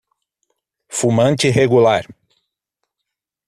[0.89, 2.09] Fumante regular